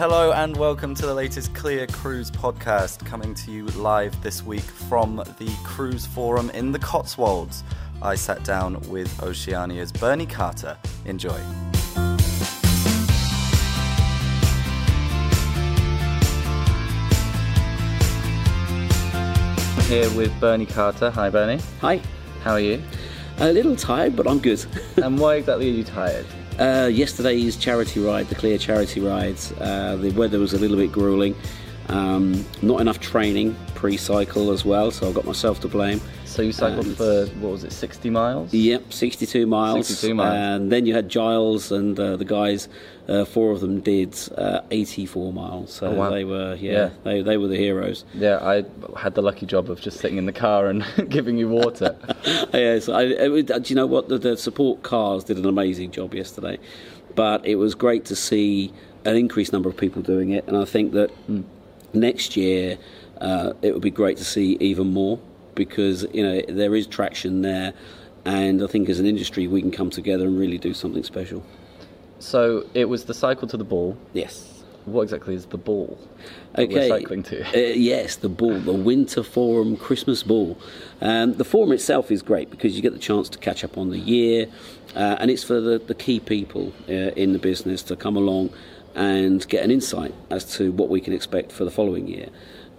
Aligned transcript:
Hello 0.00 0.32
and 0.32 0.56
welcome 0.56 0.94
to 0.94 1.04
the 1.04 1.12
latest 1.12 1.54
CLIA 1.54 1.86
Cruise 1.86 2.30
podcast, 2.30 3.04
coming 3.04 3.34
to 3.34 3.50
you 3.50 3.66
live 3.66 4.18
this 4.22 4.42
week 4.42 4.62
from 4.62 5.16
the 5.16 5.54
Cruise 5.62 6.06
Forum 6.06 6.48
in 6.54 6.72
the 6.72 6.78
Cotswolds. 6.78 7.64
I 8.00 8.14
sat 8.14 8.42
down 8.42 8.80
with 8.88 9.22
Oceania's 9.22 9.92
Bernie 9.92 10.24
Carter. 10.24 10.78
Enjoy. 11.04 11.38
I'm 11.96 12.18
Here 19.84 20.10
with 20.16 20.32
Bernie 20.40 20.64
Carter. 20.64 21.10
Hi, 21.10 21.28
Bernie. 21.28 21.62
Hi. 21.82 22.00
How 22.42 22.52
are 22.52 22.60
you? 22.60 22.82
A 23.40 23.52
little 23.52 23.76
tired, 23.76 24.16
but 24.16 24.26
I'm 24.26 24.38
good. 24.38 24.64
and 24.96 25.18
why 25.20 25.34
exactly 25.34 25.68
are 25.68 25.74
you 25.74 25.84
tired? 25.84 26.24
Uh, 26.60 26.90
yesterday's 26.92 27.56
charity 27.56 28.00
ride, 28.00 28.28
the 28.28 28.34
CLIA 28.34 28.58
charity 28.58 29.00
rides, 29.00 29.50
uh, 29.60 29.96
the 29.96 30.10
weather 30.10 30.38
was 30.38 30.52
a 30.52 30.58
little 30.58 30.76
bit 30.76 30.92
grueling. 30.92 31.34
Um, 31.88 32.44
not 32.60 32.82
enough 32.82 33.00
training 33.00 33.56
pre-cycle 33.74 34.50
as 34.50 34.62
well, 34.62 34.90
so 34.90 35.08
I've 35.08 35.14
got 35.14 35.24
myself 35.24 35.60
to 35.60 35.68
blame. 35.68 36.02
So 36.30 36.42
you 36.42 36.52
cycled 36.52 36.86
And- 36.86 36.96
for 36.96 37.26
what 37.40 37.50
was 37.50 37.64
it, 37.64 37.72
60 37.72 38.08
miles? 38.08 38.54
Yep, 38.54 38.92
62 38.92 39.46
miles. 39.48 39.88
62 39.88 40.14
miles. 40.14 40.34
And 40.36 40.70
then 40.70 40.86
you 40.86 40.94
had 40.94 41.08
Giles 41.08 41.72
and 41.72 41.98
uh, 41.98 42.16
the 42.16 42.24
guys. 42.24 42.68
Uh, 43.08 43.24
four 43.24 43.50
of 43.50 43.60
them 43.60 43.80
did 43.80 44.16
uh, 44.38 44.60
84 44.70 45.32
miles. 45.32 45.72
So 45.72 45.88
Oh, 45.88 45.90
wow. 45.94 46.10
they 46.10 46.22
were, 46.24 46.54
yeah, 46.54 46.70
Yeah. 46.72 46.90
They, 47.02 47.22
they 47.22 47.36
were 47.36 47.48
the 47.48 47.56
heroes. 47.56 48.04
Yeah, 48.14 48.38
I 48.40 48.64
had 48.96 49.16
the 49.16 49.22
lucky 49.22 49.44
job 49.44 49.68
of 49.68 49.80
just 49.80 49.98
sitting 49.98 50.18
in 50.18 50.26
the 50.26 50.32
car 50.32 50.68
and 50.68 50.84
giving 51.08 51.36
you 51.36 51.48
water. 51.48 51.96
yeah, 52.54 52.78
so 52.78 52.92
I, 52.92 53.02
it, 53.06 53.46
do 53.48 53.62
you 53.66 53.74
know 53.74 53.86
what? 53.86 54.08
The, 54.08 54.18
the 54.18 54.36
support 54.36 54.84
cars 54.84 55.24
did 55.24 55.36
an 55.36 55.46
amazing 55.46 55.90
job 55.90 56.14
yesterday, 56.14 56.58
but 57.16 57.44
it 57.44 57.56
was 57.56 57.74
great 57.74 58.04
to 58.04 58.14
see 58.14 58.72
an 59.04 59.16
increased 59.16 59.52
number 59.52 59.68
of 59.68 59.76
people 59.76 60.00
doing 60.02 60.30
it, 60.30 60.46
and 60.46 60.56
I 60.56 60.64
think 60.64 60.92
that 60.92 61.10
next 61.92 62.36
year 62.36 62.78
uh, 63.20 63.54
it 63.62 63.72
would 63.72 63.82
be 63.82 63.90
great 63.90 64.16
to 64.18 64.24
see 64.24 64.56
even 64.60 64.92
more 64.92 65.18
because 65.64 66.06
you 66.14 66.22
know 66.22 66.40
there 66.48 66.74
is 66.74 66.86
traction 66.86 67.42
there, 67.42 67.74
and 68.24 68.62
I 68.62 68.66
think 68.66 68.88
as 68.88 68.98
an 68.98 69.06
industry 69.06 69.46
we 69.46 69.60
can 69.60 69.70
come 69.70 69.90
together 69.90 70.24
and 70.24 70.38
really 70.38 70.56
do 70.56 70.72
something 70.72 71.04
special. 71.04 71.40
so 72.18 72.64
it 72.72 72.86
was 72.86 73.04
the 73.04 73.14
cycle 73.14 73.46
to 73.48 73.58
the 73.62 73.68
ball. 73.74 73.96
Yes. 74.14 74.46
What 74.86 75.02
exactly 75.02 75.34
is 75.34 75.44
the 75.44 75.58
ball 75.58 75.98
we're 76.56 76.88
cycling 76.88 77.22
to? 77.24 77.36
Uh, 77.48 77.74
yes, 77.74 78.16
the 78.16 78.30
ball, 78.30 78.58
the 78.58 78.72
Winter 78.72 79.22
Forum 79.22 79.76
Christmas 79.76 80.22
Ball. 80.22 80.56
Um, 81.02 81.34
the 81.34 81.44
forum 81.44 81.72
itself 81.72 82.10
is 82.10 82.22
great 82.22 82.50
because 82.50 82.74
you 82.74 82.80
get 82.80 82.94
the 82.94 82.98
chance 83.10 83.28
to 83.28 83.38
catch 83.38 83.62
up 83.62 83.76
on 83.76 83.90
the 83.90 83.98
year, 83.98 84.46
uh, 84.96 85.16
and 85.20 85.30
it's 85.30 85.44
for 85.44 85.60
the, 85.60 85.78
the 85.78 85.94
key 85.94 86.18
people 86.18 86.72
uh, 86.88 87.22
in 87.22 87.34
the 87.34 87.38
business 87.38 87.82
to 87.84 87.94
come 87.94 88.16
along 88.16 88.50
and 88.94 89.46
get 89.48 89.62
an 89.62 89.70
insight 89.70 90.14
as 90.30 90.44
to 90.56 90.72
what 90.72 90.88
we 90.88 91.00
can 91.00 91.12
expect 91.12 91.52
for 91.52 91.64
the 91.66 91.70
following 91.70 92.08
year. 92.08 92.28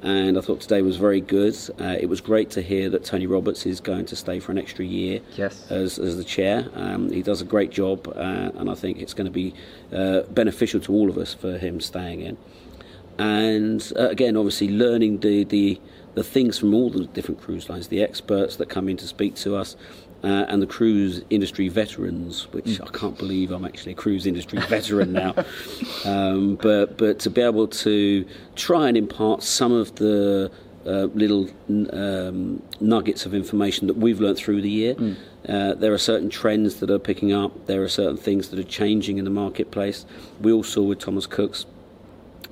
And 0.03 0.37
I 0.37 0.41
thought 0.41 0.61
today 0.61 0.81
was 0.81 0.97
very 0.97 1.21
good. 1.21 1.55
Uh, 1.79 1.95
it 1.99 2.07
was 2.07 2.21
great 2.21 2.49
to 2.51 2.61
hear 2.61 2.89
that 2.89 3.03
Tony 3.05 3.27
Roberts 3.27 3.65
is 3.67 3.79
going 3.79 4.05
to 4.07 4.15
stay 4.15 4.39
for 4.39 4.51
an 4.51 4.57
extra 4.57 4.83
year 4.83 5.21
Yes. 5.37 5.69
as, 5.71 5.99
as 5.99 6.17
the 6.17 6.23
chair. 6.23 6.67
Um, 6.73 7.11
he 7.11 7.21
does 7.21 7.41
a 7.41 7.45
great 7.45 7.69
job, 7.69 8.07
uh, 8.07 8.51
and 8.55 8.69
I 8.69 8.73
think 8.73 8.99
it's 8.99 9.13
going 9.13 9.25
to 9.25 9.31
be 9.31 9.53
uh, 9.93 10.21
beneficial 10.23 10.79
to 10.81 10.91
all 10.91 11.09
of 11.09 11.17
us 11.17 11.33
for 11.33 11.57
him 11.57 11.79
staying 11.79 12.21
in 12.21 12.37
and 13.19 13.91
uh, 13.99 14.09
again, 14.09 14.35
obviously, 14.37 14.69
learning 14.69 15.19
the, 15.19 15.43
the 15.43 15.79
the 16.15 16.23
things 16.23 16.57
from 16.57 16.73
all 16.73 16.89
the 16.89 17.05
different 17.05 17.39
cruise 17.39 17.69
lines, 17.69 17.87
the 17.89 18.01
experts 18.01 18.55
that 18.55 18.67
come 18.67 18.89
in 18.89 18.97
to 18.97 19.05
speak 19.07 19.35
to 19.35 19.55
us, 19.55 19.75
uh, 20.23 20.45
and 20.47 20.61
the 20.61 20.67
cruise 20.67 21.23
industry 21.29 21.67
veterans, 21.67 22.47
which 22.51 22.79
I 22.79 22.87
can't 22.87 23.17
believe 23.17 23.51
I'm 23.51 23.65
actually 23.65 23.93
a 23.93 23.95
cruise 23.95 24.25
industry 24.27 24.59
veteran 24.69 25.13
now. 25.13 25.33
Um, 26.05 26.55
but 26.55 26.97
but 26.97 27.19
to 27.19 27.29
be 27.29 27.41
able 27.41 27.67
to 27.67 28.25
try 28.55 28.87
and 28.87 28.97
impart 28.97 29.43
some 29.43 29.71
of 29.71 29.95
the 29.95 30.51
uh, 30.85 31.07
little 31.13 31.47
um, 31.93 32.61
nuggets 32.79 33.25
of 33.25 33.33
information 33.33 33.87
that 33.87 33.97
we've 33.97 34.19
learnt 34.19 34.37
through 34.37 34.61
the 34.61 34.69
year. 34.69 34.95
Uh, 35.47 35.73
there 35.73 35.93
are 35.93 35.97
certain 35.97 36.29
trends 36.29 36.79
that 36.79 36.89
are 36.89 36.99
picking 36.99 37.33
up. 37.33 37.67
There 37.67 37.83
are 37.83 37.89
certain 37.89 38.17
things 38.17 38.49
that 38.49 38.59
are 38.59 38.63
changing 38.63 39.17
in 39.17 39.25
the 39.25 39.31
marketplace. 39.31 40.05
We 40.39 40.51
all 40.51 40.63
saw 40.63 40.83
with 40.83 40.99
Thomas 40.99 41.27
Cook's 41.27 41.65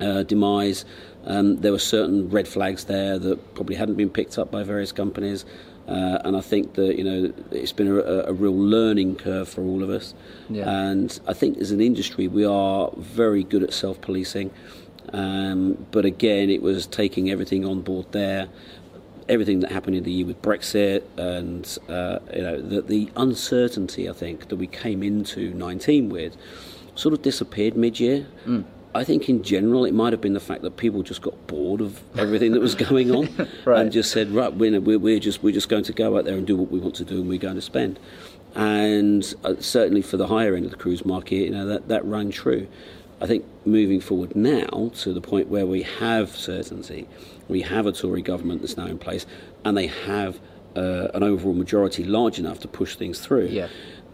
uh, 0.00 0.22
demise. 0.24 0.84
Um, 1.24 1.58
there 1.58 1.72
were 1.72 1.78
certain 1.78 2.30
red 2.30 2.48
flags 2.48 2.84
there 2.84 3.18
that 3.18 3.54
probably 3.54 3.76
hadn't 3.76 3.96
been 3.96 4.10
picked 4.10 4.38
up 4.38 4.50
by 4.50 4.62
various 4.62 4.90
companies, 4.90 5.44
uh, 5.88 6.18
and 6.24 6.36
I 6.36 6.40
think 6.40 6.74
that 6.74 6.96
you 6.96 7.04
know 7.04 7.32
it's 7.50 7.72
been 7.72 7.88
a, 7.88 8.24
a 8.28 8.32
real 8.32 8.56
learning 8.56 9.16
curve 9.16 9.48
for 9.48 9.62
all 9.62 9.82
of 9.82 9.90
us. 9.90 10.14
Yeah. 10.48 10.68
And 10.68 11.18
I 11.26 11.32
think 11.32 11.58
as 11.58 11.70
an 11.70 11.80
industry 11.80 12.28
we 12.28 12.44
are 12.44 12.90
very 12.96 13.42
good 13.42 13.62
at 13.62 13.72
self-policing, 13.72 14.50
um, 15.12 15.86
but 15.90 16.04
again 16.04 16.50
it 16.50 16.62
was 16.62 16.86
taking 16.86 17.30
everything 17.30 17.64
on 17.64 17.82
board 17.82 18.06
there. 18.12 18.48
Everything 19.28 19.60
that 19.60 19.70
happened 19.70 19.94
in 19.94 20.02
the 20.02 20.10
year 20.10 20.26
with 20.26 20.42
Brexit 20.42 21.02
and 21.16 21.78
uh, 21.88 22.18
you 22.34 22.42
know 22.42 22.60
the, 22.60 22.82
the 22.82 23.10
uncertainty 23.16 24.08
I 24.08 24.12
think 24.12 24.48
that 24.48 24.56
we 24.56 24.66
came 24.66 25.02
into 25.02 25.54
19 25.54 26.08
with 26.08 26.36
sort 26.94 27.14
of 27.14 27.22
disappeared 27.22 27.76
mid-year. 27.76 28.26
I 28.94 29.04
think 29.04 29.28
in 29.28 29.42
general 29.42 29.84
it 29.84 29.94
might 29.94 30.12
have 30.12 30.20
been 30.20 30.32
the 30.32 30.40
fact 30.40 30.62
that 30.62 30.76
people 30.76 31.02
just 31.02 31.22
got 31.22 31.46
bored 31.46 31.80
of 31.80 32.00
everything 32.18 32.52
that 32.52 32.60
was 32.60 32.74
going 32.74 33.10
on 33.14 33.28
Right. 33.64 33.80
and 33.82 33.92
just 33.92 34.10
said, 34.10 34.30
right, 34.32 34.52
we're, 34.52 34.80
we're, 34.80 35.20
just 35.20 35.42
we're 35.42 35.52
just 35.54 35.68
going 35.68 35.84
to 35.84 35.92
go 35.92 36.18
out 36.18 36.24
there 36.24 36.36
and 36.36 36.46
do 36.46 36.56
what 36.56 36.70
we 36.72 36.80
want 36.80 36.96
to 36.96 37.04
do 37.04 37.20
and 37.20 37.28
we're 37.28 37.38
going 37.38 37.54
to 37.54 37.60
spend. 37.62 38.00
And 38.56 39.32
uh, 39.44 39.54
certainly 39.60 40.02
for 40.02 40.16
the 40.16 40.26
higher 40.26 40.54
end 40.56 40.64
of 40.64 40.70
the 40.72 40.76
cruise 40.76 41.04
market, 41.04 41.36
you 41.36 41.50
know 41.50 41.66
that 41.66 41.88
that 41.88 42.04
rang 42.04 42.30
true. 42.30 42.66
I 43.20 43.26
think 43.26 43.44
moving 43.64 44.00
forward 44.00 44.34
now 44.34 44.90
to 44.96 45.12
the 45.12 45.20
point 45.20 45.48
where 45.48 45.66
we 45.66 45.82
have 45.82 46.30
certainty, 46.34 47.06
we 47.48 47.60
have 47.62 47.86
a 47.86 47.92
Tory 47.92 48.22
government 48.22 48.62
that's 48.62 48.76
now 48.76 48.86
in 48.86 48.98
place, 48.98 49.26
and 49.64 49.76
they 49.76 49.86
have 49.88 50.40
uh, 50.74 51.08
an 51.14 51.22
overall 51.22 51.54
majority 51.54 52.02
large 52.02 52.38
enough 52.38 52.58
to 52.60 52.68
push 52.68 52.96
things 52.96 53.20
through 53.20 53.46
Yeah. 53.46 53.68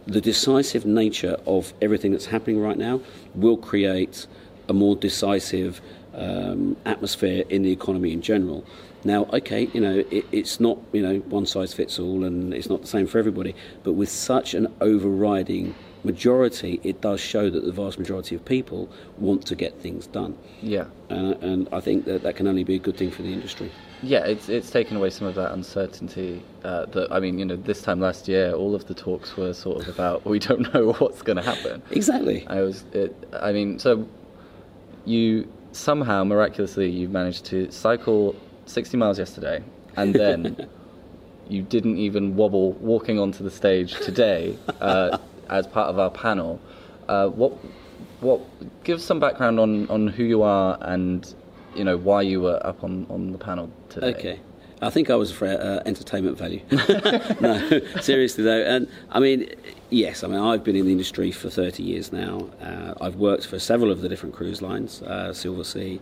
the 0.06 0.20
decisive 0.20 0.84
nature 0.84 1.36
of 1.46 1.72
everything 1.80 2.10
that's 2.12 2.26
happening 2.26 2.60
right 2.60 2.76
now 2.76 3.00
will 3.34 3.56
create 3.56 4.26
a 4.68 4.72
more 4.72 4.96
decisive 4.96 5.80
um, 6.14 6.76
atmosphere 6.84 7.44
in 7.48 7.62
the 7.62 7.72
economy 7.72 8.12
in 8.12 8.22
general. 8.22 8.64
Now, 9.04 9.26
okay, 9.32 9.68
you 9.72 9.80
know, 9.80 10.04
it, 10.10 10.26
it's 10.32 10.58
not, 10.58 10.78
you 10.92 11.02
know, 11.02 11.18
one 11.18 11.46
size 11.46 11.72
fits 11.72 11.98
all 11.98 12.24
and 12.24 12.52
it's 12.52 12.68
not 12.68 12.80
the 12.80 12.88
same 12.88 13.06
for 13.06 13.18
everybody, 13.18 13.54
but 13.84 13.92
with 13.92 14.08
such 14.08 14.54
an 14.54 14.66
overriding 14.80 15.74
majority, 16.02 16.80
it 16.82 17.00
does 17.00 17.20
show 17.20 17.50
that 17.50 17.64
the 17.64 17.72
vast 17.72 17.98
majority 17.98 18.34
of 18.34 18.44
people 18.44 18.88
want 19.18 19.46
to 19.46 19.54
get 19.54 19.78
things 19.80 20.06
done. 20.06 20.36
yeah. 20.62 20.86
Uh, 21.08 21.34
and 21.40 21.68
I 21.70 21.78
think 21.80 22.04
that 22.06 22.24
that 22.24 22.34
can 22.34 22.48
only 22.48 22.64
be 22.64 22.74
a 22.74 22.78
good 22.80 22.96
thing 22.96 23.12
for 23.12 23.22
the 23.22 23.32
industry. 23.32 23.70
Yeah, 24.02 24.24
it's 24.26 24.48
it's 24.48 24.70
taken 24.70 24.96
away 24.96 25.10
some 25.10 25.28
of 25.28 25.36
that 25.36 25.52
uncertainty. 25.52 26.42
Uh, 26.64 26.86
that 26.86 27.12
I 27.12 27.20
mean, 27.20 27.38
you 27.38 27.44
know, 27.44 27.54
this 27.54 27.80
time 27.80 28.00
last 28.00 28.26
year, 28.26 28.52
all 28.52 28.74
of 28.74 28.86
the 28.86 28.94
talks 28.94 29.36
were 29.36 29.54
sort 29.54 29.82
of 29.82 29.88
about 29.88 30.24
we 30.34 30.40
don't 30.40 30.74
know 30.74 30.92
what's 30.94 31.22
going 31.22 31.36
to 31.36 31.42
happen. 31.42 31.80
Exactly. 31.92 32.44
I 32.48 32.60
was, 32.62 32.84
it, 32.92 33.14
I 33.40 33.52
mean, 33.52 33.78
so 33.78 34.08
you 35.06 35.50
somehow 35.72 36.24
miraculously 36.24 36.88
you've 36.90 37.10
managed 37.10 37.44
to 37.46 37.70
cycle 37.70 38.34
60 38.66 38.96
miles 38.96 39.18
yesterday, 39.18 39.62
and 39.96 40.14
then 40.14 40.68
you 41.48 41.62
didn't 41.62 41.98
even 41.98 42.36
wobble 42.36 42.72
walking 42.74 43.18
onto 43.18 43.44
the 43.44 43.50
stage 43.50 43.94
today 44.00 44.56
uh, 44.80 45.18
as 45.48 45.66
part 45.66 45.88
of 45.88 45.98
our 45.98 46.10
panel. 46.10 46.60
Uh, 47.08 47.28
what, 47.28 47.52
what? 48.20 48.40
Give 48.84 49.00
some 49.00 49.20
background 49.20 49.60
on, 49.60 49.88
on 49.88 50.08
who 50.08 50.24
you 50.24 50.42
are 50.42 50.78
and 50.80 51.34
you 51.74 51.84
know 51.84 51.96
why 51.96 52.22
you 52.22 52.40
were 52.40 52.64
up 52.66 52.82
on, 52.82 53.06
on 53.10 53.32
the 53.32 53.38
panel 53.38 53.70
today. 53.88 54.14
Okay. 54.14 54.40
I 54.82 54.90
think 54.90 55.08
I 55.08 55.16
was 55.16 55.32
for 55.32 55.46
uh, 55.46 55.82
entertainment 55.86 56.36
value. 56.36 56.60
no, 57.40 57.80
seriously 58.00 58.44
though, 58.44 58.62
and 58.62 58.88
I 59.10 59.20
mean, 59.20 59.48
yes, 59.90 60.22
I 60.22 60.28
mean 60.28 60.38
I've 60.38 60.64
been 60.64 60.76
in 60.76 60.84
the 60.84 60.92
industry 60.92 61.30
for 61.30 61.48
30 61.48 61.82
years 61.82 62.12
now. 62.12 62.48
Uh, 62.60 62.94
I've 63.00 63.16
worked 63.16 63.46
for 63.46 63.58
several 63.58 63.90
of 63.90 64.02
the 64.02 64.08
different 64.08 64.34
cruise 64.34 64.60
lines, 64.60 65.02
uh, 65.02 65.30
Silversea, 65.30 65.98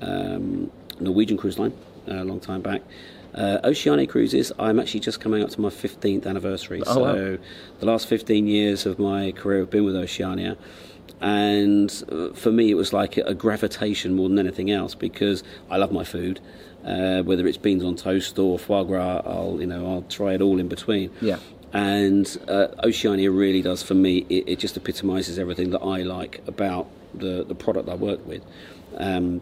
um, 0.00 0.70
Norwegian 1.00 1.36
Cruise 1.36 1.58
Line, 1.58 1.72
uh, 2.08 2.14
a 2.14 2.24
long 2.24 2.38
time 2.38 2.60
back. 2.60 2.82
Uh, 3.34 3.58
Oceania 3.64 4.06
Cruises, 4.06 4.52
I'm 4.58 4.78
actually 4.78 5.00
just 5.00 5.20
coming 5.20 5.42
up 5.42 5.50
to 5.50 5.60
my 5.60 5.70
15th 5.70 6.26
anniversary. 6.26 6.82
Oh, 6.86 6.94
so 6.94 7.00
wow. 7.00 7.38
the 7.80 7.86
last 7.86 8.06
15 8.06 8.46
years 8.46 8.84
of 8.84 8.98
my 8.98 9.32
career 9.32 9.60
have 9.60 9.70
been 9.70 9.84
with 9.84 9.96
Oceania. 9.96 10.56
And 11.22 12.04
uh, 12.10 12.34
for 12.34 12.52
me, 12.52 12.70
it 12.70 12.74
was 12.74 12.92
like 12.92 13.16
a 13.16 13.32
gravitation 13.32 14.14
more 14.14 14.28
than 14.28 14.38
anything 14.38 14.70
else 14.70 14.94
because 14.94 15.42
I 15.70 15.78
love 15.78 15.92
my 15.92 16.04
food. 16.04 16.40
Uh, 16.84 17.22
whether 17.22 17.46
it's 17.46 17.58
beans 17.58 17.84
on 17.84 17.96
toast 17.96 18.38
or 18.38 18.58
foie 18.58 18.82
gras, 18.82 19.22
I'll 19.24 19.58
you 19.60 19.66
know 19.66 19.86
I'll 19.86 20.02
try 20.02 20.34
it 20.34 20.42
all 20.42 20.58
in 20.58 20.68
between. 20.68 21.10
Yeah. 21.20 21.38
And 21.72 22.26
uh, 22.48 22.68
Oceania 22.84 23.30
really 23.30 23.62
does 23.62 23.82
for 23.82 23.94
me. 23.94 24.26
It, 24.28 24.44
it 24.46 24.58
just 24.58 24.76
epitomises 24.76 25.38
everything 25.38 25.70
that 25.70 25.80
I 25.80 26.02
like 26.02 26.42
about 26.46 26.88
the 27.14 27.44
the 27.44 27.54
product 27.54 27.88
I 27.88 27.94
work 27.94 28.26
with. 28.26 28.42
Um, 28.96 29.40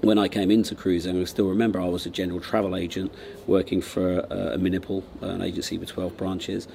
when 0.00 0.18
I 0.18 0.28
came 0.28 0.50
into 0.50 0.74
cruising, 0.74 1.20
I 1.20 1.24
still 1.24 1.48
remember 1.48 1.80
I 1.80 1.86
was 1.86 2.06
a 2.06 2.10
general 2.10 2.40
travel 2.40 2.76
agent 2.76 3.12
working 3.46 3.80
for 3.80 4.20
uh, 4.30 4.54
a 4.54 4.58
Minipol, 4.58 5.02
an 5.22 5.42
agency 5.42 5.76
with 5.76 5.88
12 5.88 6.16
branches. 6.16 6.68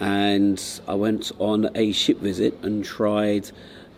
And 0.00 0.62
I 0.86 0.94
went 0.94 1.32
on 1.38 1.70
a 1.74 1.92
ship 1.92 2.18
visit 2.18 2.58
and 2.62 2.84
tried 2.84 3.50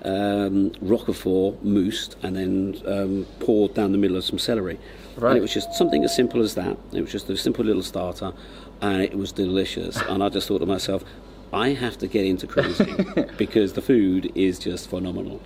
um, 0.05 0.73
roquefort 0.81 1.63
moussed 1.63 2.17
and 2.23 2.37
then 2.37 2.83
um, 2.87 3.27
poured 3.41 3.75
down 3.75 3.93
the 3.93 3.99
middle 3.99 4.17
of 4.17 4.25
some 4.25 4.39
celery. 4.39 4.79
Right. 5.17 5.31
And 5.31 5.39
it 5.39 5.43
was 5.43 5.53
just 5.53 5.75
something 5.75 6.05
as 6.05 6.15
simple 6.15 6.43
as 6.43 6.55
that. 6.55 6.77
It 6.93 7.01
was 7.01 7.13
just 7.13 7.29
a 7.29 7.37
simple 7.37 7.65
little 7.65 7.83
starter, 7.83 8.33
and 8.81 9.03
it 9.03 9.17
was 9.17 9.33
delicious. 9.33 9.97
and 10.09 10.23
I 10.23 10.29
just 10.29 10.49
thought 10.49 10.61
to 10.61 10.67
myself, 10.67 11.05
I 11.53 11.71
have 11.71 11.99
to 11.99 12.07
get 12.07 12.25
into 12.25 12.47
cruising 12.47 13.31
because 13.37 13.73
the 13.73 13.83
food 13.83 14.33
is 14.35 14.59
just 14.59 14.89
phenomenal. 14.89 15.43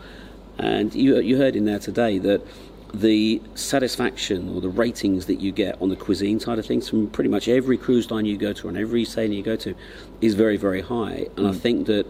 And 0.58 0.94
you, 0.94 1.18
you 1.18 1.36
heard 1.38 1.56
in 1.56 1.64
there 1.64 1.78
today 1.78 2.18
that 2.18 2.46
the 2.92 3.42
satisfaction 3.54 4.54
or 4.54 4.60
the 4.60 4.68
ratings 4.68 5.26
that 5.26 5.40
you 5.40 5.50
get 5.50 5.80
on 5.82 5.88
the 5.88 5.96
cuisine 5.96 6.38
side 6.38 6.58
of 6.60 6.66
things 6.66 6.88
from 6.88 7.08
pretty 7.08 7.28
much 7.28 7.48
every 7.48 7.76
cruise 7.76 8.10
line 8.10 8.24
you 8.24 8.36
go 8.36 8.52
to 8.52 8.68
and 8.68 8.78
every 8.78 9.04
sailing 9.04 9.32
you 9.32 9.42
go 9.42 9.56
to 9.56 9.74
is 10.20 10.34
very, 10.34 10.56
very 10.56 10.80
high. 10.80 11.26
And 11.36 11.48
I 11.48 11.52
think 11.52 11.86
that, 11.86 12.06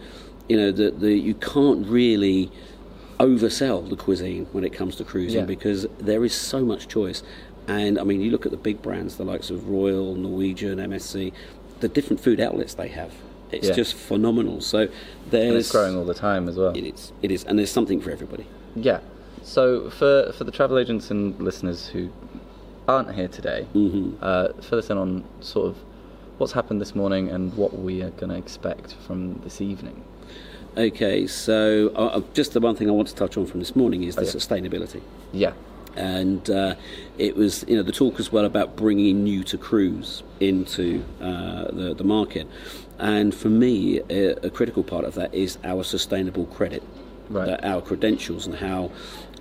you 0.48 0.56
know, 0.56 0.70
that 0.72 1.00
the, 1.00 1.12
you 1.14 1.34
can't 1.34 1.86
really 1.86 2.50
oversell 3.20 3.88
the 3.88 3.96
cuisine 3.96 4.46
when 4.52 4.64
it 4.64 4.72
comes 4.72 4.96
to 4.96 5.04
cruising 5.04 5.40
Yeah. 5.40 5.46
because 5.46 5.86
there 5.98 6.24
is 6.24 6.34
so 6.34 6.64
much 6.64 6.88
choice. 6.88 7.22
And 7.68 7.98
I 7.98 8.02
mean, 8.04 8.20
you 8.20 8.30
look 8.30 8.44
at 8.44 8.50
the 8.52 8.58
big 8.58 8.82
brands, 8.82 9.16
the 9.16 9.24
likes 9.24 9.50
of 9.50 9.68
Royal, 9.68 10.14
Norwegian, 10.14 10.78
MSC, 10.78 11.32
the 11.80 11.88
different 11.88 12.20
food 12.20 12.40
outlets 12.40 12.74
they 12.74 12.88
have. 12.88 13.12
It's 13.52 13.68
Yeah. 13.68 13.74
just 13.74 13.94
phenomenal. 13.94 14.60
So 14.60 14.88
there's 15.30 15.48
And 15.48 15.56
it's 15.56 15.70
growing 15.72 15.96
all 15.96 16.04
the 16.04 16.14
time 16.14 16.48
as 16.48 16.56
well. 16.56 16.76
It 16.76 16.84
is. 16.84 17.12
It 17.22 17.30
is, 17.30 17.44
and 17.44 17.58
there's 17.58 17.70
something 17.70 18.00
for 18.00 18.10
everybody. 18.10 18.46
Yeah. 18.74 18.98
So 19.42 19.90
for 19.90 20.32
for 20.36 20.44
the 20.44 20.50
travel 20.50 20.78
agents 20.78 21.10
and 21.10 21.38
listeners 21.40 21.86
who 21.88 22.08
aren't 22.88 23.14
here 23.14 23.28
today, 23.28 23.66
Mhm. 23.74 24.14
uh, 24.20 24.48
fill 24.60 24.78
us 24.78 24.90
in 24.90 24.98
on 24.98 25.24
sort 25.40 25.68
of 25.68 25.76
what's 26.38 26.52
happened 26.52 26.80
this 26.80 26.94
morning 26.94 27.28
and 27.30 27.54
what 27.56 27.78
we 27.78 28.02
are 28.02 28.10
going 28.10 28.30
to 28.30 28.36
expect 28.36 28.94
from 29.06 29.34
this 29.44 29.60
evening. 29.60 30.02
Okay, 30.76 31.26
so 31.26 31.92
uh, 31.94 32.06
uh, 32.18 32.22
just 32.32 32.52
the 32.52 32.60
one 32.60 32.74
thing 32.74 32.88
I 32.88 32.92
want 32.92 33.08
to 33.08 33.14
touch 33.14 33.36
on 33.36 33.46
from 33.46 33.60
this 33.60 33.76
morning 33.76 34.02
is 34.02 34.16
the 34.16 34.22
Okay. 34.22 34.30
sustainability. 34.30 35.00
Yeah. 35.32 35.52
and 35.96 36.50
uh, 36.50 36.74
it 37.18 37.36
was 37.36 37.64
you 37.68 37.76
know 37.76 37.82
the 37.84 37.92
talk 37.92 38.18
as 38.18 38.32
well 38.32 38.44
about 38.44 38.74
bringing 38.74 39.22
new 39.22 39.44
to 39.44 39.56
cruise 39.56 40.24
into 40.40 41.04
uh, 41.20 41.70
the 41.70 41.94
the 41.96 42.02
market, 42.02 42.48
and 42.98 43.32
for 43.32 43.48
me 43.48 44.00
a, 44.10 44.34
a 44.44 44.50
critical 44.50 44.82
part 44.82 45.04
of 45.04 45.14
that 45.14 45.32
is 45.32 45.56
our 45.62 45.84
sustainable 45.84 46.46
credit, 46.46 46.82
Right. 47.30 47.64
our 47.64 47.80
credentials 47.80 48.44
and 48.46 48.56
how 48.56 48.90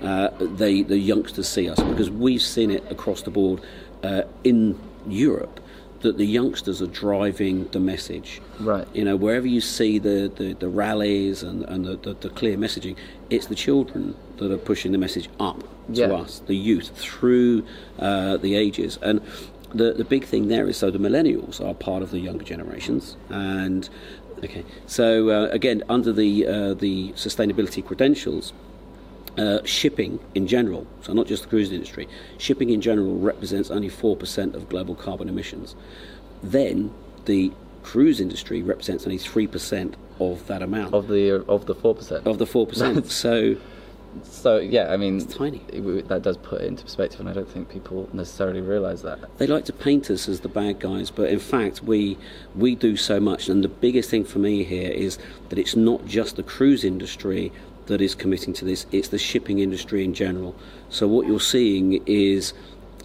uh, 0.04 0.30
they 0.40 0.84
the 0.84 1.00
youngsters 1.00 1.48
see 1.50 1.68
us 1.68 1.80
because 1.82 2.12
we've 2.12 2.42
seen 2.44 2.70
it 2.70 2.84
across 2.92 3.24
the 3.24 3.32
board 3.32 3.60
uh, 4.04 4.22
in 4.44 4.78
Europe 5.08 5.60
that 6.04 6.18
the 6.18 6.26
youngsters 6.26 6.82
are 6.82 6.88
driving 6.88 7.68
the 7.70 7.80
message. 7.80 8.42
Right. 8.60 8.88
You 8.94 9.04
know, 9.06 9.16
wherever 9.16 9.48
you 9.48 9.62
see 9.62 10.00
the, 10.00 10.32
the, 10.34 10.54
the 10.54 10.70
rallies 10.70 11.44
and, 11.44 11.64
and 11.64 11.86
the, 11.86 11.96
the, 11.96 12.14
the 12.14 12.30
clear 12.30 12.56
messaging, 12.58 12.96
it's 13.30 13.48
the 13.48 13.56
children 13.56 14.16
that 14.38 14.52
are 14.52 14.58
pushing 14.58 14.92
the 14.92 14.98
message 14.98 15.30
up 15.40 15.62
to 15.94 16.02
Yeah. 16.02 16.12
us, 16.12 16.40
the 16.46 16.56
youth, 16.56 16.92
through 16.96 17.66
uh, 18.00 18.38
the 18.38 18.56
ages. 18.56 19.00
And 19.02 19.22
the, 19.74 19.94
the 19.94 20.06
big 20.06 20.26
thing 20.26 20.50
there 20.50 20.68
is 20.68 20.78
so 20.78 20.92
the 20.92 21.00
millennials 21.00 21.60
are 21.66 21.74
part 21.74 22.04
of 22.04 22.12
the 22.12 22.20
younger 22.20 22.44
generations. 22.44 23.16
And, 23.30 23.90
okay, 24.44 24.64
so 24.86 25.30
uh, 25.30 25.48
again, 25.52 25.84
under 25.90 26.12
the, 26.12 26.46
uh, 26.46 26.74
the 26.76 27.14
sustainability 27.14 27.84
credentials, 27.84 28.54
uh, 29.38 29.60
shipping 29.66 30.20
in 30.36 30.48
general, 30.48 30.86
so 31.02 31.14
not 31.14 31.28
just 31.28 31.44
the 31.44 31.50
cruise 31.50 31.72
industry, 31.72 32.08
shipping 32.38 32.70
in 32.70 32.82
general 32.82 33.16
represents 33.18 33.72
only 33.72 33.90
4% 33.90 34.54
of 34.54 34.70
global 34.70 34.96
carbon 34.96 35.28
emissions. 35.30 35.76
Then 36.44 36.94
the 37.26 37.52
cruise 37.82 38.20
industry 38.20 38.62
represents 38.62 39.06
only 39.06 39.18
3% 39.20 39.94
of 40.20 40.46
that 40.48 40.62
amount, 40.62 40.94
Of 40.94 41.08
the 41.08 41.44
of 41.48 41.66
the 41.66 41.74
four 41.76 41.96
percent. 41.96 42.28
of 42.28 42.38
the 42.38 42.46
4%. 42.46 43.06
so 43.10 43.56
So 44.24 44.58
yeah, 44.58 44.92
I 44.94 44.98
mean, 44.98 45.18
It's 45.18 45.34
tiny. 45.36 45.62
it 45.70 46.08
that 46.08 46.22
does 46.22 46.38
put 46.38 46.62
it 46.62 46.68
into 46.68 46.84
perspective, 46.84 47.20
and 47.20 47.30
I 47.30 47.34
don't 47.34 47.50
think 47.50 47.70
people 47.70 48.10
necessarily 48.14 48.62
realise 48.62 49.02
that. 49.02 49.20
they 49.38 49.48
like 49.48 49.66
to 49.66 49.74
paint 49.74 50.10
us 50.10 50.28
as 50.30 50.42
the 50.42 50.50
bad 50.50 50.80
guys, 50.80 51.10
but 51.10 51.30
in 51.30 51.40
fact, 51.40 51.84
we 51.84 52.18
we 52.56 52.76
do 52.76 52.96
so 52.96 53.20
much. 53.20 53.50
And 53.50 53.64
the 53.64 53.70
biggest 53.70 54.10
thing 54.10 54.24
for 54.26 54.40
me 54.40 54.64
here 54.64 54.92
is 54.92 55.18
that 55.50 55.58
it's 55.60 55.76
not 55.76 56.06
just 56.06 56.36
the 56.36 56.44
cruise 56.44 56.84
industry 56.84 57.52
that 57.88 58.02
is 58.02 58.16
committing 58.16 58.54
to 58.54 58.66
this; 58.66 58.86
it's 58.92 59.10
the 59.10 59.18
shipping 59.20 59.60
industry 59.60 60.04
in 60.04 60.14
general. 60.14 60.56
So 60.90 61.08
what 61.08 61.28
you're 61.28 61.40
seeing 61.40 62.02
is 62.06 62.54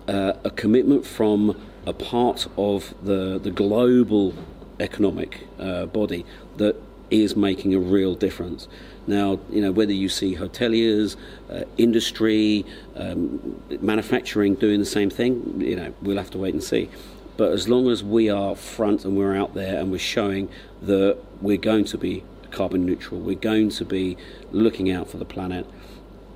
uh, 0.06 0.32
a 0.44 0.50
commitment 0.50 1.06
from 1.06 1.56
a 1.86 1.92
part 1.92 2.46
of 2.56 2.94
the 3.02 3.38
the 3.38 3.50
global 3.50 4.34
economic 4.80 5.46
uh, 5.58 5.86
body 5.86 6.24
that 6.56 6.76
is 7.10 7.36
making 7.36 7.74
a 7.74 7.78
real 7.78 8.14
difference. 8.14 8.68
Now, 9.06 9.40
you 9.50 9.62
know, 9.62 9.72
whether 9.72 9.92
you 9.92 10.08
see 10.08 10.36
hoteliers, 10.36 11.16
uh, 11.50 11.62
industry, 11.78 12.66
um, 12.94 13.62
manufacturing 13.80 14.54
doing 14.54 14.80
the 14.80 14.86
same 14.86 15.10
thing, 15.10 15.60
you 15.60 15.76
know, 15.76 15.94
we'll 16.02 16.18
have 16.18 16.30
to 16.32 16.38
wait 16.38 16.54
and 16.54 16.62
see. 16.62 16.90
But 17.38 17.52
as 17.52 17.68
long 17.68 17.88
as 17.88 18.02
we 18.02 18.28
are 18.28 18.56
front 18.56 19.04
and 19.04 19.16
we're 19.16 19.36
out 19.36 19.54
there 19.54 19.78
and 19.78 19.90
we're 19.90 19.98
showing 19.98 20.48
that 20.82 21.16
we're 21.40 21.56
going 21.56 21.84
to 21.86 21.98
be 21.98 22.24
carbon 22.50 22.84
neutral, 22.84 23.20
we're 23.20 23.36
going 23.36 23.70
to 23.70 23.84
be 23.84 24.16
looking 24.50 24.90
out 24.90 25.08
for 25.08 25.18
the 25.18 25.24
planet, 25.24 25.66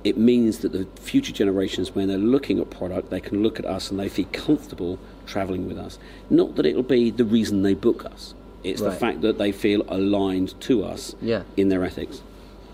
it 0.03 0.17
means 0.17 0.59
that 0.59 0.71
the 0.71 0.85
future 0.99 1.31
generations, 1.31 1.93
when 1.93 2.07
they're 2.07 2.17
looking 2.17 2.59
at 2.59 2.69
product, 2.69 3.09
they 3.09 3.21
can 3.21 3.43
look 3.43 3.59
at 3.59 3.65
us 3.65 3.91
and 3.91 3.99
they 3.99 4.09
feel 4.09 4.27
comfortable 4.31 4.99
travelling 5.25 5.67
with 5.67 5.77
us. 5.77 5.99
Not 6.29 6.55
that 6.55 6.65
it'll 6.65 6.83
be 6.83 7.11
the 7.11 7.25
reason 7.25 7.63
they 7.63 7.73
book 7.73 8.05
us. 8.05 8.33
It's 8.63 8.81
the 8.81 8.91
fact 8.91 9.21
that 9.21 9.37
they 9.37 9.51
feel 9.51 9.83
aligned 9.87 10.59
to 10.61 10.83
us 10.83 11.15
Yeah. 11.21 11.43
in 11.57 11.69
their 11.69 11.83
ethics. 11.83 12.21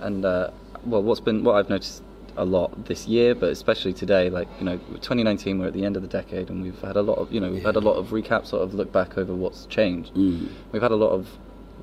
And 0.01 0.23
uh, 0.25 0.51
well, 0.85 1.01
what's 1.03 1.19
been 1.19 1.43
what 1.43 1.55
I've 1.55 1.69
noticed 1.69 2.03
a 2.37 2.45
lot 2.45 2.85
this 2.85 3.05
year, 3.07 3.35
but 3.35 3.49
especially 3.49 3.91
today, 3.91 4.29
like 4.29 4.47
you 4.59 4.65
know, 4.65 4.77
2019, 4.77 5.59
we're 5.59 5.67
at 5.67 5.73
the 5.73 5.83
end 5.83 5.95
of 5.97 6.01
the 6.01 6.07
decade, 6.07 6.49
and 6.49 6.61
we've 6.63 6.79
had 6.81 6.95
a 6.95 7.01
lot 7.01 7.17
of 7.17 7.33
you 7.33 7.39
know, 7.39 7.51
we've 7.51 7.63
had 7.65 7.75
a 7.75 7.81
lot 7.81 7.95
of 7.95 8.07
recaps, 8.09 8.47
sort 8.47 8.63
of 8.63 8.73
look 8.73 8.91
back 8.93 9.17
over 9.17 9.33
what's 9.33 9.65
changed. 9.65 10.13
Mm. 10.15 10.47
We've 10.71 10.81
had 10.81 10.91
a 10.91 10.95
lot 10.95 11.09
of 11.11 11.27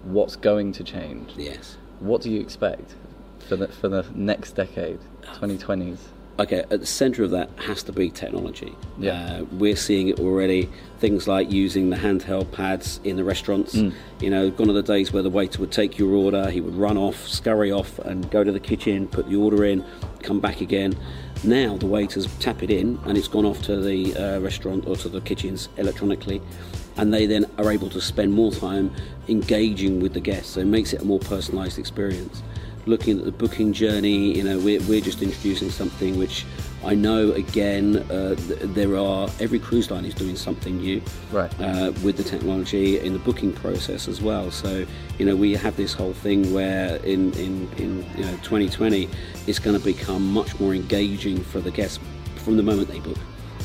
what's 0.05 0.37
going 0.37 0.73
to 0.73 0.85
change. 0.85 1.33
Yes. 1.37 1.77
What 2.01 2.23
do 2.23 2.31
you 2.31 2.41
expect 2.41 2.95
for 3.49 3.57
the 3.57 3.69
for 3.69 3.89
the 3.89 4.05
next 4.15 4.53
decade, 4.53 4.99
2020s? 5.35 5.99
Okay, 6.39 6.59
at 6.59 6.81
the 6.81 6.87
centre 6.87 7.25
of 7.25 7.31
that 7.31 7.49
has 7.57 7.83
to 7.85 7.93
be 7.93 8.11
technology. 8.11 8.77
Yeah. 8.99 9.13
Uh, 9.41 9.45
we're 9.53 9.77
seeing 9.77 10.09
it 10.09 10.21
already. 10.21 10.69
Things 10.99 11.27
like 11.27 11.51
using 11.51 11.89
the 11.89 11.97
handheld 11.97 12.53
pads 12.53 13.01
in 13.05 13.17
the 13.17 13.25
restaurants. 13.25 13.75
Mm. 13.75 13.95
You 14.21 14.29
know, 14.29 14.51
gone 14.51 14.69
are 14.69 14.75
the 14.75 14.83
days 14.83 15.13
where 15.13 15.23
the 15.23 15.31
waiter 15.31 15.61
would 15.61 15.73
take 15.73 15.99
your 15.99 16.13
order, 16.13 16.51
he 16.51 16.61
would 16.61 16.75
run 16.75 16.99
off, 16.99 17.27
scurry 17.27 17.73
off, 17.73 17.99
and 18.01 18.31
go 18.31 18.45
to 18.45 18.53
the 18.53 18.61
kitchen, 18.61 19.09
put 19.09 19.31
the 19.31 19.37
order 19.37 19.65
in, 19.65 19.83
come 20.23 20.41
back 20.41 20.61
again. 20.61 20.95
Now 21.43 21.79
the 21.79 21.87
waiters 21.87 22.27
tap 22.39 22.63
it 22.63 22.71
in, 22.71 22.99
and 23.07 23.17
it's 23.17 23.29
gone 23.29 23.47
off 23.47 23.63
to 23.63 23.81
the 23.81 24.15
uh, 24.17 24.41
restaurant 24.41 24.87
or 24.87 24.97
to 24.97 25.09
the 25.09 25.23
kitchens 25.23 25.71
electronically, 25.79 26.43
and 26.99 27.15
they 27.15 27.25
then 27.25 27.47
are 27.57 27.73
able 27.73 27.89
to 27.91 28.01
spend 28.01 28.35
more 28.35 28.53
time 28.53 28.91
engaging 29.29 30.01
with 30.01 30.13
the 30.13 30.21
guests. 30.21 30.53
So 30.53 30.61
it 30.61 30.67
makes 30.67 30.93
it 30.93 31.01
a 31.01 31.05
more 31.05 31.21
personalised 31.21 31.79
experience 31.79 32.43
looking 32.87 33.19
at 33.19 33.25
the 33.25 33.33
booking 33.33 33.73
journey, 33.73 34.37
you 34.37 34.45
know, 34.45 34.59
we're, 34.59 34.81
we're 34.83 35.01
just 35.01 35.21
introducing 35.23 35.71
something 35.71 36.17
which 36.17 36.45
I 36.85 36.95
know 36.95 37.33
again 37.33 37.97
uh, 38.11 38.37
th- 38.37 38.61
there 38.63 38.97
are 38.97 39.29
every 39.41 39.59
cruise 39.59 39.91
line 39.91 40.05
is 40.05 40.15
doing 40.15 40.37
something 40.37 40.77
new 40.77 41.03
Right. 41.33 41.53
uh, 41.61 41.93
with 42.05 42.17
the 42.17 42.23
technology 42.23 43.01
in 43.01 43.13
the 43.13 43.19
booking 43.19 43.53
process 43.53 44.07
as 44.07 44.23
well. 44.23 44.53
So 44.53 44.87
you 45.19 45.27
know 45.27 45.35
we 45.35 45.53
have 45.55 45.77
this 45.77 45.93
whole 45.93 46.13
thing 46.13 46.53
where 46.55 46.97
in 46.97 47.33
in, 47.33 47.69
in 47.79 48.07
you 48.17 48.25
know 48.25 48.33
2020 48.43 49.09
it's 49.49 49.59
going 49.59 49.77
to 49.77 49.85
become 49.85 50.33
much 50.33 50.59
more 50.61 50.75
engaging 50.75 51.43
for 51.43 51.61
the 51.61 51.73
guests 51.73 51.99
from 52.37 52.57
the 52.57 52.63
moment 52.63 52.89
they 52.89 53.01
book. 53.01 53.19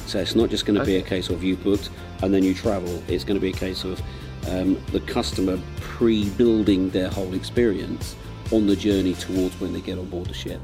So 0.07 0.17
it's 0.19 0.33
not 0.35 0.49
just 0.49 0.65
going 0.65 0.79
to 0.79 0.85
be 0.85 0.95
a 0.95 1.01
case 1.03 1.29
of 1.29 1.43
you 1.43 1.55
booked 1.55 1.89
and 2.23 2.33
then 2.33 2.43
you 2.43 2.55
travel. 2.55 3.03
It's 3.07 3.23
going 3.23 3.39
to 3.39 3.41
be 3.41 3.49
a 3.51 3.53
case 3.53 3.83
of 3.83 4.01
um, 4.49 4.81
the 4.91 4.99
customer 5.01 5.59
pre-building 5.79 6.89
their 6.89 7.09
whole 7.09 7.35
experience 7.35 8.15
on 8.51 8.67
the 8.67 8.75
journey 8.75 9.13
towards 9.13 9.59
when 9.59 9.73
they 9.73 9.81
get 9.81 9.97
on 9.97 10.05
board 10.09 10.27
the 10.27 10.33
ship. 10.33 10.61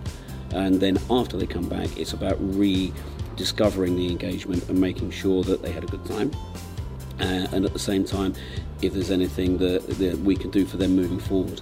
And 0.51 0.79
then 0.79 0.97
after 1.09 1.37
they 1.37 1.47
come 1.47 1.67
back, 1.67 1.97
it's 1.97 2.13
about 2.13 2.37
rediscovering 2.39 3.95
the 3.95 4.09
engagement 4.09 4.67
and 4.69 4.79
making 4.79 5.11
sure 5.11 5.43
that 5.43 5.61
they 5.61 5.71
had 5.71 5.83
a 5.83 5.87
good 5.87 6.05
time. 6.05 6.31
Uh, 7.19 7.47
and 7.51 7.65
at 7.65 7.73
the 7.73 7.79
same 7.79 8.05
time, 8.05 8.33
if 8.81 8.93
there's 8.93 9.11
anything 9.11 9.57
that, 9.57 9.85
that 9.87 10.17
we 10.19 10.35
can 10.35 10.51
do 10.51 10.65
for 10.65 10.77
them 10.77 10.95
moving 10.95 11.19
forward. 11.19 11.61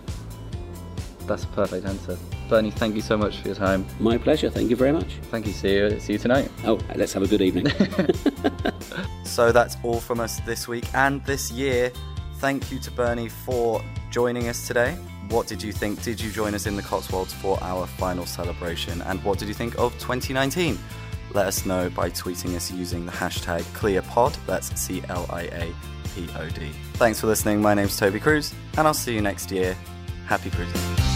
That's 1.26 1.44
a 1.44 1.48
perfect 1.48 1.86
answer. 1.88 2.18
Bernie, 2.50 2.70
thank 2.70 2.96
you 2.96 3.02
so 3.02 3.18
much 3.18 3.40
for 3.40 3.48
your 3.48 3.56
time. 3.56 3.88
My 4.00 4.18
pleasure. 4.18 4.50
Thank 4.50 4.70
you 4.70 4.76
very 4.76 4.92
much. 4.92 5.18
Thank 5.32 5.48
you. 5.48 5.54
See 5.54 5.74
you. 5.74 6.00
See 6.00 6.14
you 6.14 6.20
tonight. 6.20 6.52
Oh, 6.66 6.80
let's 6.96 7.14
have 7.14 7.24
a 7.24 7.28
good 7.28 7.42
evening. 7.42 7.68
So 9.36 9.52
that's 9.52 9.76
all 9.84 10.00
from 10.00 10.22
us 10.22 10.40
this 10.46 10.66
week 10.66 10.86
and 10.94 11.22
this 11.26 11.52
year. 11.52 11.92
Thank 12.38 12.72
you 12.72 12.80
to 12.80 12.92
Bernie 12.92 13.28
for 13.28 13.84
joining 14.10 14.48
us 14.48 14.66
today. 14.66 14.98
What 15.30 15.48
did 15.48 15.62
you 15.64 15.72
think? 15.72 16.02
Did 16.04 16.22
you 16.22 16.32
join 16.32 16.54
us 16.54 16.66
in 16.66 16.76
the 16.76 16.82
Cotswolds 16.82 17.34
for 17.34 17.58
our 17.62 17.88
final 17.88 18.26
celebration? 18.26 19.02
And 19.02 19.24
what 19.24 19.40
did 19.40 19.48
you 19.48 19.54
think 19.54 19.78
of 19.78 19.94
2019? 19.94 20.78
Let 21.34 21.48
us 21.48 21.66
know 21.66 21.90
by 21.90 22.10
tweeting 22.12 22.56
us 22.56 22.72
using 22.72 23.06
the 23.06 23.12
hashtag 23.12 23.62
CLIAPod. 23.74 24.38
That's 24.46 24.80
C 24.80 25.04
L 25.10 25.26
I 25.30 25.44
A 25.44 25.76
P 26.14 26.30
O 26.38 26.50
D. 26.50 26.70
Thanks 26.94 27.20
for 27.20 27.28
listening. 27.28 27.62
My 27.62 27.74
name's 27.74 27.98
Toby 27.98 28.20
Cruz, 28.20 28.54
and 28.78 28.88
I'll 28.88 28.94
see 28.94 29.14
you 29.14 29.22
next 29.22 29.52
year. 29.52 29.76
Happy 30.28 30.50
cruising. 30.52 31.15